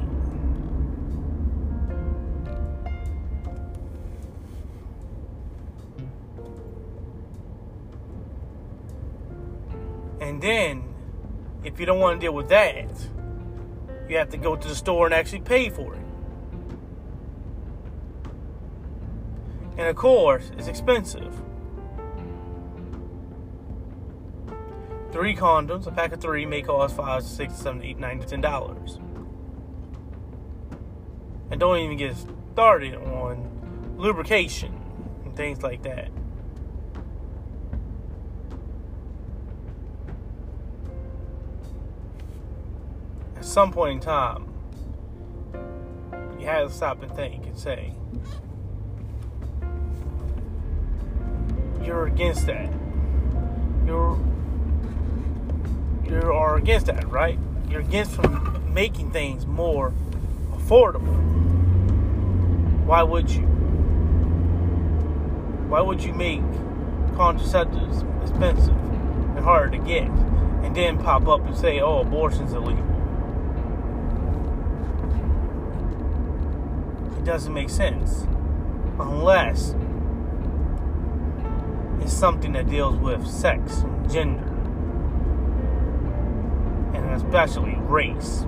And 10.21 10.39
then, 10.39 10.83
if 11.63 11.79
you 11.79 11.87
don't 11.87 11.99
want 11.99 12.21
to 12.21 12.23
deal 12.23 12.35
with 12.35 12.49
that, 12.49 12.87
you 14.07 14.17
have 14.17 14.29
to 14.29 14.37
go 14.37 14.55
to 14.55 14.67
the 14.67 14.75
store 14.75 15.07
and 15.07 15.15
actually 15.15 15.41
pay 15.41 15.71
for 15.71 15.95
it. 15.95 16.06
And 19.77 19.87
of 19.87 19.95
course, 19.95 20.51
it's 20.57 20.67
expensive. 20.67 21.33
Three 25.11 25.35
condoms, 25.35 25.87
a 25.87 25.91
pack 25.91 26.11
of 26.11 26.19
three, 26.19 26.45
may 26.45 26.61
cost 26.61 26.95
five, 26.95 27.23
six, 27.23 27.53
seven, 27.53 27.81
eight, 27.83 27.97
nine 27.97 28.19
to 28.19 28.27
ten 28.27 28.41
dollars. 28.41 28.99
And 31.49 31.59
don't 31.59 31.77
even 31.77 31.97
get 31.97 32.15
started 32.53 32.95
on 32.95 33.95
lubrication 33.97 34.77
and 35.23 35.35
things 35.35 35.63
like 35.63 35.83
that. 35.83 36.09
At 43.37 43.45
some 43.45 43.71
point 43.71 43.93
in 43.93 43.99
time, 44.01 44.53
you 46.39 46.45
have 46.47 46.67
to 46.67 46.73
stop 46.73 47.01
and 47.01 47.11
think 47.15 47.45
and 47.45 47.57
say, 47.57 47.93
you're 51.87 52.05
against 52.05 52.45
that. 52.47 52.69
You're 53.85 54.19
you 56.05 56.31
are 56.31 56.57
against 56.57 56.87
that, 56.87 57.07
right? 57.09 57.39
You're 57.69 57.79
against 57.79 58.11
from 58.11 58.73
making 58.73 59.11
things 59.11 59.45
more 59.45 59.93
affordable. 60.51 61.15
Why 62.85 63.03
would 63.03 63.29
you? 63.29 63.43
Why 65.69 65.79
would 65.79 66.03
you 66.03 66.13
make 66.13 66.41
contraceptives 67.15 68.03
expensive 68.21 68.75
and 68.75 69.39
harder 69.39 69.77
to 69.77 69.83
get 69.83 70.07
and 70.07 70.75
then 70.75 70.97
pop 70.97 71.27
up 71.27 71.45
and 71.45 71.57
say, 71.57 71.79
oh, 71.79 71.99
abortion's 71.99 72.53
illegal? 72.53 72.83
It 77.17 77.23
doesn't 77.23 77.53
make 77.53 77.69
sense 77.69 78.27
unless 78.99 79.73
it's 82.07 82.15
something 82.15 82.53
that 82.53 82.69
deals 82.69 82.95
with 82.99 83.27
sex 83.27 83.79
and 83.79 84.09
gender 84.09 84.45
and 86.93 87.05
especially 87.11 87.75
race. 87.79 88.45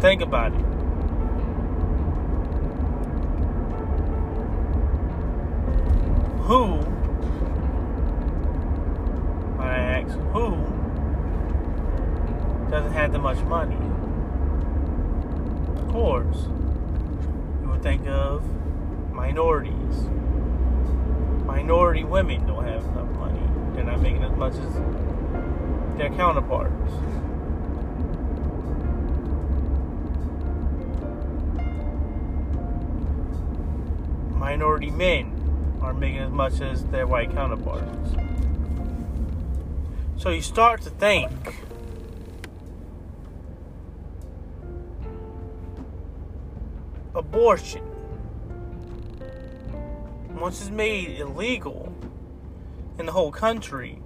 Think 0.00 0.22
about 0.22 0.54
it. 0.54 0.64
Who, 6.46 6.80
I 9.58 9.76
ask, 9.76 10.16
who 10.32 10.56
doesn't 12.70 12.92
have 12.94 13.12
that 13.12 13.18
much 13.18 13.42
money? 13.42 13.76
Of 15.76 15.88
course, 15.92 16.48
you 17.60 17.68
would 17.68 17.82
think 17.82 18.06
of 18.06 18.42
minorities. 19.20 20.08
Minority 21.44 21.99
women 22.10 22.44
don't 22.44 22.64
have 22.64 22.84
enough 22.84 23.08
money. 23.10 23.40
They're 23.74 23.84
not 23.84 24.00
making 24.00 24.24
as 24.24 24.36
much 24.36 24.54
as 24.54 24.74
their 25.96 26.10
counterparts. 26.10 26.92
Minority 34.34 34.90
men 34.90 35.78
are 35.80 35.94
making 35.94 36.18
as 36.18 36.32
much 36.32 36.60
as 36.60 36.84
their 36.86 37.06
white 37.06 37.32
counterparts. 37.32 38.10
So 40.16 40.30
you 40.30 40.42
start 40.42 40.82
to 40.82 40.90
think 40.90 41.30
abortion, 47.14 47.84
once 50.34 50.60
it's 50.60 50.70
made 50.70 51.20
illegal, 51.20 51.89
in 53.00 53.06
the 53.06 53.12
whole 53.12 53.32
country, 53.32 54.00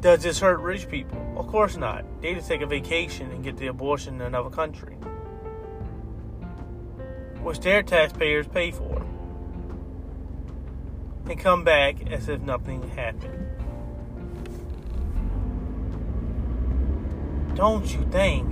does 0.00 0.22
this 0.22 0.38
hurt 0.38 0.60
rich 0.60 0.88
people? 0.88 1.34
Of 1.36 1.48
course 1.48 1.76
not. 1.76 2.04
They 2.22 2.34
just 2.34 2.48
take 2.48 2.62
a 2.62 2.66
vacation 2.66 3.30
and 3.32 3.44
get 3.44 3.56
the 3.56 3.66
abortion 3.66 4.14
in 4.14 4.22
another 4.22 4.48
country, 4.48 4.94
which 7.42 7.60
their 7.60 7.82
taxpayers 7.82 8.46
pay 8.46 8.70
for, 8.70 9.04
and 11.28 11.38
come 11.38 11.64
back 11.64 12.06
as 12.10 12.28
if 12.28 12.40
nothing 12.40 12.88
happened. 12.90 13.48
Don't 17.56 17.92
you 17.92 18.06
think 18.10 18.48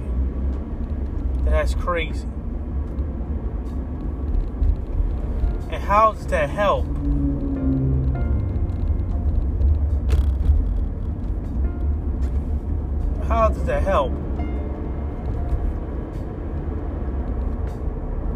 that 1.45 1.51
that's 1.51 1.75
crazy? 1.75 2.29
And 5.71 5.83
how 5.83 6.13
does 6.13 6.27
that 6.27 6.51
help? 6.51 6.87
How 13.31 13.49
does 13.49 13.63
that 13.63 13.81
help 13.85 14.11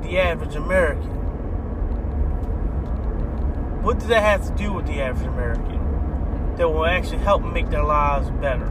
the 0.04 0.20
average 0.20 0.54
American? 0.54 1.10
What 3.82 3.98
does 3.98 4.06
that 4.06 4.22
have 4.22 4.46
to 4.46 4.54
do 4.54 4.72
with 4.72 4.86
the 4.86 5.00
average 5.00 5.26
American 5.26 6.54
that 6.58 6.68
will 6.68 6.86
actually 6.86 7.18
help 7.18 7.42
make 7.42 7.70
their 7.70 7.82
lives 7.82 8.30
better? 8.40 8.66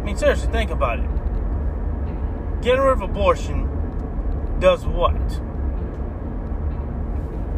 I 0.00 0.04
mean, 0.04 0.16
seriously, 0.16 0.50
think 0.50 0.72
about 0.72 0.98
it. 0.98 2.62
Getting 2.62 2.80
rid 2.80 2.94
of 2.94 3.02
abortion 3.02 3.68
does 4.58 4.84
what? 4.84 5.14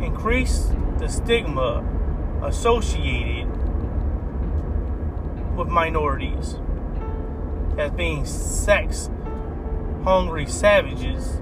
Increase 0.04 0.70
the 0.98 1.08
stigma 1.08 1.82
associated 2.42 3.50
with 5.56 5.68
minorities 5.68 6.58
as 7.78 7.90
being 7.92 8.24
sex 8.24 9.10
hungry 10.04 10.46
savages. 10.46 11.40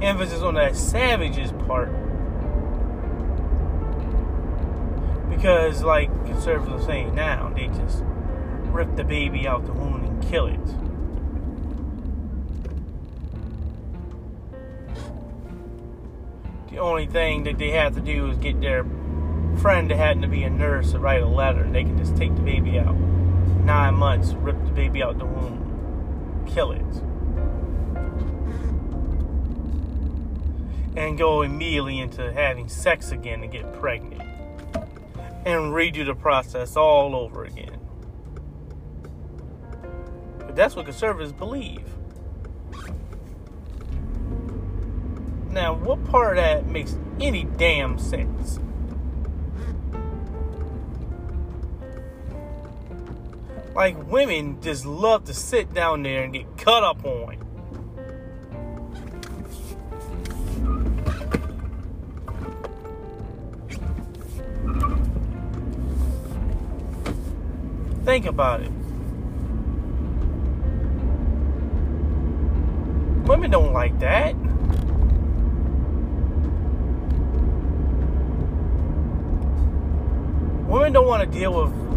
Emphasis 0.00 0.42
on 0.42 0.54
that 0.54 0.74
savages 0.74 1.52
part. 1.66 1.90
Because, 5.28 5.82
like 5.82 6.08
conservatives 6.26 6.82
are 6.82 6.86
saying 6.86 7.14
now, 7.14 7.52
they 7.54 7.66
just 7.68 8.02
rip 8.72 8.96
the 8.96 9.04
baby 9.04 9.46
out 9.46 9.64
the 9.66 9.72
womb 9.72 10.04
and 10.04 10.22
kill 10.28 10.46
it. 10.46 10.60
The 16.70 16.78
only 16.78 17.06
thing 17.06 17.44
that 17.44 17.58
they 17.58 17.70
have 17.70 17.94
to 17.94 18.00
do 18.00 18.30
is 18.30 18.38
get 18.38 18.60
their 18.60 18.84
friend 19.62 19.88
that 19.88 19.96
happened 19.96 20.22
to 20.22 20.28
be 20.28 20.42
a 20.42 20.50
nurse 20.50 20.90
to 20.90 20.98
write 20.98 21.22
a 21.22 21.26
letter. 21.26 21.62
They 21.70 21.84
can 21.84 21.96
just 21.96 22.16
take 22.16 22.34
the 22.34 22.42
baby 22.42 22.80
out. 22.80 22.96
Nine 22.96 23.94
months, 23.94 24.32
rip 24.32 24.56
the 24.64 24.72
baby 24.72 25.04
out 25.04 25.18
the 25.18 25.24
womb, 25.24 26.44
kill 26.52 26.72
it. 26.72 26.80
And 30.96 31.16
go 31.16 31.42
immediately 31.42 32.00
into 32.00 32.32
having 32.32 32.68
sex 32.68 33.12
again 33.12 33.40
to 33.42 33.46
get 33.46 33.72
pregnant. 33.74 34.20
And 35.46 35.72
redo 35.72 36.04
the 36.04 36.16
process 36.16 36.76
all 36.76 37.14
over 37.14 37.44
again. 37.44 37.78
But 40.38 40.56
that's 40.56 40.74
what 40.74 40.86
conservatives 40.86 41.32
believe. 41.32 41.86
Now, 45.50 45.74
what 45.74 46.04
part 46.06 46.36
of 46.36 46.42
that 46.42 46.66
makes 46.66 46.98
any 47.20 47.44
damn 47.44 47.96
sense? 48.00 48.58
Like 53.74 53.96
women 54.10 54.60
just 54.60 54.84
love 54.84 55.24
to 55.24 55.34
sit 55.34 55.72
down 55.72 56.02
there 56.02 56.24
and 56.24 56.32
get 56.32 56.58
cut 56.58 56.84
up 56.84 57.02
on. 57.06 57.38
Think 68.04 68.26
about 68.26 68.60
it. 68.60 68.70
Women 73.26 73.50
don't 73.50 73.72
like 73.72 73.98
that. 74.00 74.34
Women 80.66 80.92
don't 80.92 81.06
want 81.06 81.22
to 81.22 81.38
deal 81.38 81.52
with 81.54 81.91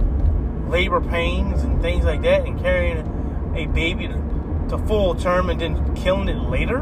labor 0.70 1.02
pains 1.02 1.64
and 1.64 1.82
things 1.82 2.06
like 2.06 2.22
that 2.24 2.46
and 2.46 2.60
carrying 2.60 2.98
a 3.56 3.66
baby 3.68 4.08
to, 4.08 4.14
to 4.70 4.78
full 4.88 5.16
term 5.16 5.50
and 5.50 5.62
then 5.62 5.96
killing 5.96 6.28
it 6.28 6.38
later. 6.38 6.80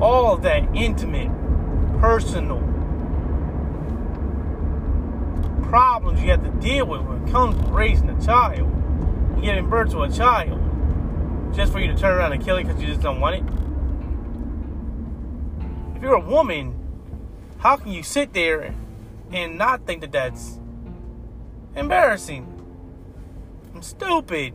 All 0.00 0.34
of 0.34 0.42
that 0.42 0.62
intimate, 0.74 1.30
personal 2.00 2.60
problems 5.68 6.22
you 6.22 6.30
have 6.30 6.42
to 6.44 6.50
deal 6.60 6.86
with 6.86 7.02
when 7.02 7.26
it 7.26 7.30
comes 7.30 7.56
to 7.56 7.70
raising 7.70 8.08
a 8.08 8.24
child, 8.24 8.70
giving 9.42 9.68
birth 9.68 9.90
to 9.90 10.02
a 10.02 10.10
child, 10.10 10.60
just 11.54 11.72
for 11.72 11.80
you 11.80 11.88
to 11.88 11.98
turn 11.98 12.12
around 12.12 12.32
and 12.32 12.44
kill 12.44 12.56
it 12.56 12.64
because 12.64 12.80
you 12.80 12.88
just 12.88 13.00
don't 13.00 13.20
want 13.20 13.36
it. 13.36 13.42
If 15.96 16.02
you're 16.02 16.14
a 16.14 16.20
woman, 16.20 16.74
how 17.58 17.76
can 17.76 17.90
you 17.90 18.02
sit 18.02 18.32
there 18.32 18.74
and 19.32 19.58
not 19.58 19.86
think 19.86 20.02
that 20.02 20.12
that's 20.12 20.58
embarrassing 21.76 22.56
I'm 23.76 23.82
stupid? 23.82 24.54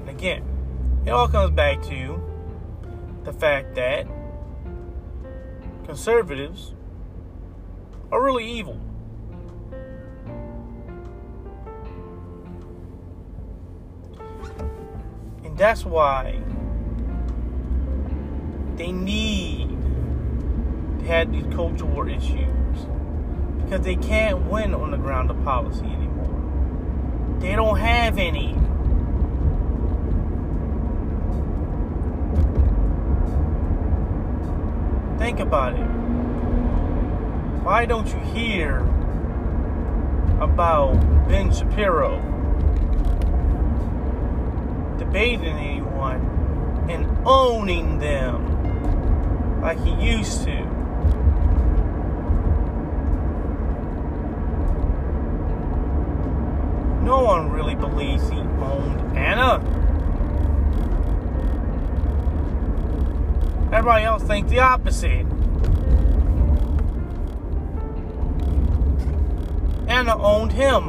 And 0.00 0.10
again, 0.10 0.44
it 1.06 1.10
all 1.10 1.26
comes 1.28 1.50
back 1.52 1.82
to 1.84 2.22
the 3.24 3.32
fact 3.32 3.74
that 3.76 4.06
conservatives 5.86 6.74
are 8.12 8.22
really 8.22 8.44
evil. 8.44 8.78
And 15.42 15.56
that's 15.56 15.86
why 15.86 16.38
they 18.76 18.92
need 18.92 19.70
to 20.98 21.06
have 21.06 21.32
these 21.32 21.46
culture 21.54 21.86
war 21.86 22.10
issues. 22.10 22.57
Because 23.68 23.84
they 23.84 23.96
can't 23.96 24.46
win 24.46 24.74
on 24.74 24.92
the 24.92 24.96
ground 24.96 25.30
of 25.30 25.44
policy 25.44 25.84
anymore. 25.84 27.38
They 27.38 27.54
don't 27.54 27.78
have 27.78 28.16
any. 28.16 28.54
Think 35.18 35.40
about 35.40 35.74
it. 35.74 35.84
Why 37.62 37.84
don't 37.84 38.08
you 38.08 38.18
hear 38.32 38.78
about 40.40 40.94
Ben 41.28 41.52
Shapiro 41.52 42.16
debating 44.98 45.44
anyone 45.44 46.86
and 46.88 47.06
owning 47.26 47.98
them 47.98 49.60
like 49.60 49.78
he 49.84 49.92
used 50.02 50.44
to? 50.44 50.67
No 57.08 57.22
one 57.24 57.50
really 57.50 57.74
believes 57.74 58.28
he 58.28 58.36
owned 58.36 59.16
Anna. 59.16 59.54
Everybody 63.72 64.04
else 64.04 64.22
thinks 64.24 64.50
the 64.50 64.58
opposite. 64.58 65.24
Anna 69.88 70.18
owned 70.18 70.52
him. 70.52 70.82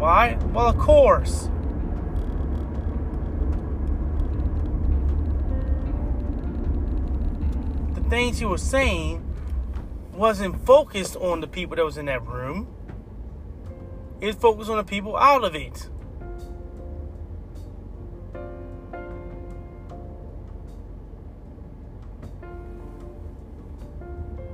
Why? 0.00 0.36
Well, 0.52 0.70
of 0.70 0.78
course. 0.78 1.48
The 7.94 8.10
things 8.10 8.40
he 8.40 8.44
was 8.44 8.60
saying 8.60 9.24
wasn't 10.12 10.66
focused 10.66 11.14
on 11.14 11.40
the 11.40 11.46
people 11.46 11.76
that 11.76 11.84
was 11.84 11.96
in 11.96 12.06
that 12.06 12.26
room. 12.26 12.66
It 14.20 14.26
was 14.26 14.36
focused 14.36 14.70
on 14.70 14.76
the 14.76 14.84
people 14.84 15.16
out 15.16 15.44
of 15.44 15.54
it. 15.54 15.88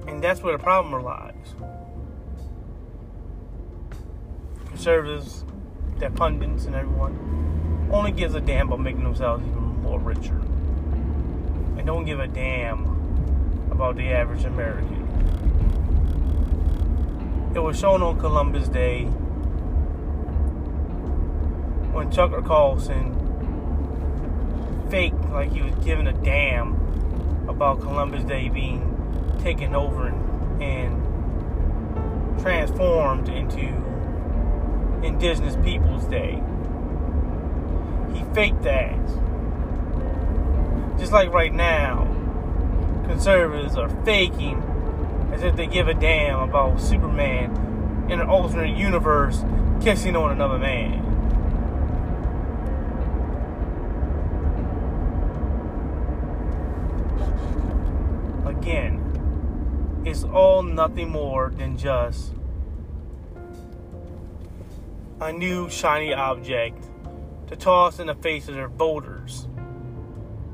And 0.07 0.23
that's 0.23 0.43
where 0.43 0.57
the 0.57 0.63
problem 0.63 1.03
lies. 1.03 1.55
conservatives, 4.77 5.45
their 5.99 6.11
pundits, 6.11 6.67
and 6.67 6.77
everyone 6.77 7.89
only 7.91 8.13
gives 8.13 8.35
a 8.35 8.41
damn 8.41 8.69
about 8.69 8.79
making 8.79 9.03
themselves 9.03 9.43
even 9.43 9.83
more 9.83 9.99
richer. 9.99 10.37
And 11.77 11.87
don't 11.87 12.05
give 12.05 12.21
a 12.21 12.29
damn 12.29 12.85
about 13.73 13.97
the 13.97 14.05
average 14.13 14.45
American. 14.45 15.03
It 17.55 17.59
was 17.59 17.79
shown 17.79 18.03
on 18.03 18.21
Columbus 18.21 18.69
Day 18.69 19.09
when 21.97 22.11
Tucker 22.11 22.43
Carlson 22.43 23.15
faked 24.91 25.19
like 25.31 25.51
he 25.51 25.63
was 25.63 25.73
giving 25.83 26.07
a 26.07 26.13
damn 26.13 26.75
about 27.49 27.81
Columbus 27.81 28.23
Day 28.25 28.51
being 28.51 29.39
taken 29.43 29.75
over 29.75 30.09
and, 30.09 30.63
and 30.63 32.39
transformed 32.39 33.31
into 33.31 33.67
Indigenous 35.03 35.57
Peoples 35.65 36.05
Day. 36.05 36.43
He 38.13 38.23
faked 38.35 38.63
that. 38.65 38.95
Just 40.99 41.13
like 41.13 41.31
right 41.33 41.53
now, 41.53 42.05
conservatives 43.07 43.77
are 43.77 43.89
faking 44.05 44.63
as 45.33 45.43
if 45.43 45.57
they 45.57 45.67
give 45.67 45.89
a 45.89 45.95
damn 45.95 46.41
about 46.41 46.79
Superman 46.79 48.07
in 48.11 48.21
an 48.21 48.29
alternate 48.29 48.77
universe 48.77 49.43
kissing 49.81 50.15
on 50.15 50.31
another 50.31 50.59
man. 50.59 51.06
It's 60.07 60.23
all 60.23 60.63
nothing 60.63 61.11
more 61.11 61.51
than 61.51 61.77
just 61.77 62.33
a 65.21 65.33
new 65.33 65.69
shiny 65.69 66.15
object 66.15 66.81
to 67.49 67.57
toss 67.57 67.99
in 67.99 68.07
the 68.07 68.15
face 68.15 68.47
of 68.47 68.55
their 68.55 68.69
voters. 68.69 69.49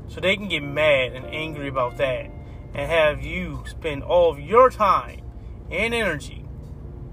So 0.07 0.19
they 0.19 0.37
can 0.37 0.47
get 0.47 0.63
mad 0.63 1.13
and 1.13 1.27
angry 1.27 1.67
about 1.67 1.97
that 1.97 2.31
and 2.73 2.89
have 2.89 3.21
you 3.21 3.63
spend 3.67 4.01
all 4.01 4.31
of 4.31 4.39
your 4.39 4.71
time 4.71 5.21
and 5.69 5.93
energy 5.93 6.47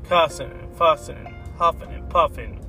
cussing 0.05 0.51
and 0.51 0.75
fussing 0.79 1.19
and 1.19 1.35
huffing 1.59 1.91
and 1.91 2.09
puffing 2.09 2.65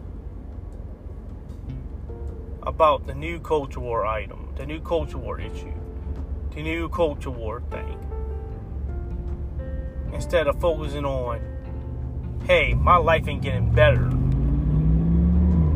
about 2.63 3.07
the 3.07 3.13
new 3.15 3.39
culture 3.39 3.79
war 3.79 4.05
item, 4.05 4.49
the 4.57 4.65
new 4.65 4.81
culture 4.81 5.17
war 5.17 5.39
issue, 5.39 5.71
the 6.53 6.61
new 6.61 6.89
culture 6.89 7.31
war 7.31 7.61
thing. 7.71 8.10
Instead 10.13 10.47
of 10.47 10.59
focusing 10.59 11.05
on, 11.05 11.41
hey, 12.45 12.73
my 12.73 12.97
life 12.97 13.27
ain't 13.27 13.41
getting 13.41 13.71
better 13.73 14.11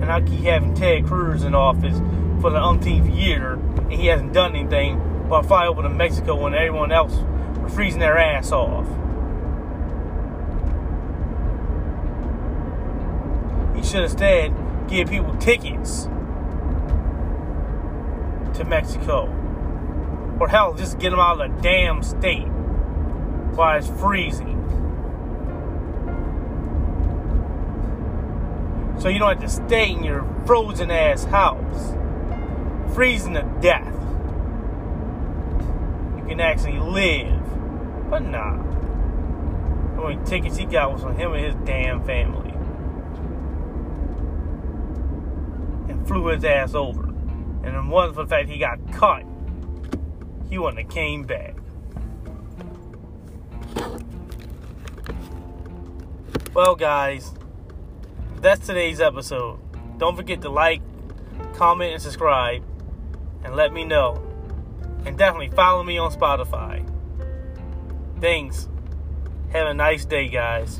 and 0.06 0.14
I 0.14 0.22
keep 0.22 0.42
having 0.42 0.76
Ted 0.76 1.08
Cruz 1.08 1.44
in 1.44 1.56
office 1.56 1.98
for 2.40 2.52
the 2.52 2.62
umpteenth 2.62 3.10
year, 3.10 3.54
and 3.54 3.94
he 3.94 4.06
hasn't 4.06 4.34
done 4.34 4.56
anything 4.56 5.02
but 5.28 5.48
fly 5.48 5.66
over 5.66 5.82
to 5.82 5.90
Mexico 5.90 6.36
when 6.36 6.54
everyone 6.54 6.92
else 6.92 7.14
was 7.60 7.74
freezing 7.74 8.02
their 8.02 8.16
ass 8.16 8.52
off. 8.52 8.86
He 13.76 13.82
should 13.82 14.04
instead 14.04 14.54
give 14.88 15.10
people 15.10 15.36
tickets 15.38 16.04
to 18.54 18.64
Mexico. 18.64 19.26
Or 20.40 20.48
hell, 20.48 20.76
just 20.76 21.00
get 21.00 21.10
them 21.10 21.20
out 21.20 21.42
of 21.42 21.56
the 21.56 21.62
damn 21.64 22.04
state 22.04 22.48
while 23.56 23.78
it's 23.78 23.88
freezing. 23.88 24.62
So 29.00 29.10
you 29.10 29.20
don't 29.20 29.40
have 29.40 29.42
to 29.42 29.50
stay 29.50 29.92
in 29.92 30.04
your 30.04 30.26
frozen 30.46 30.90
ass 30.92 31.26
house, 31.26 31.94
freezing 32.94 33.34
to 33.34 33.44
death. 33.62 33.94
You 36.18 36.26
can 36.28 36.40
actually 36.40 36.80
live. 36.80 38.10
But 38.10 38.24
nah. 38.24 38.58
The 39.96 40.02
only 40.02 40.26
tickets 40.26 40.58
he 40.58 40.66
got 40.66 40.92
was 40.92 41.04
on 41.04 41.16
him 41.16 41.34
and 41.34 41.46
his 41.46 41.56
damn 41.66 42.04
family. 42.06 42.52
And 45.90 46.08
flew 46.08 46.28
his 46.28 46.44
ass 46.44 46.74
over. 46.74 47.04
And 47.04 47.76
then 47.76 47.88
one 47.90 48.14
for 48.14 48.24
the 48.24 48.30
fact 48.30 48.50
he 48.50 48.58
got 48.58 48.80
cut, 48.92 49.24
he 50.50 50.58
wouldn't 50.58 50.82
have 50.82 50.92
came 50.92 51.24
back. 51.24 51.55
Well, 56.54 56.76
guys, 56.76 57.34
that's 58.40 58.66
today's 58.66 59.02
episode. 59.02 59.60
Don't 59.98 60.16
forget 60.16 60.42
to 60.42 60.50
like, 60.50 60.82
comment, 61.54 61.94
and 61.94 62.02
subscribe, 62.02 62.64
and 63.44 63.56
let 63.56 63.74
me 63.74 63.84
know. 63.84 64.22
And 65.06 65.18
definitely 65.18 65.50
follow 65.50 65.84
me 65.84 65.98
on 65.98 66.12
Spotify. 66.12 66.90
Thanks. 68.22 68.70
Have 69.52 69.68
a 69.68 69.74
nice 69.74 70.06
day, 70.06 70.30
guys. 70.30 70.80